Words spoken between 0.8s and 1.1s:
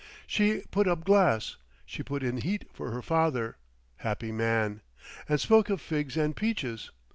up